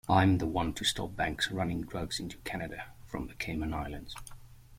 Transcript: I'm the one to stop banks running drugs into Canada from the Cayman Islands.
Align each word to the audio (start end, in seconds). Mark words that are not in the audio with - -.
I'm 0.09 0.39
the 0.39 0.47
one 0.47 0.73
to 0.73 0.83
stop 0.83 1.15
banks 1.15 1.51
running 1.51 1.81
drugs 1.83 2.19
into 2.19 2.37
Canada 2.37 2.85
from 3.05 3.27
the 3.27 3.35
Cayman 3.35 3.71
Islands. 3.71 4.15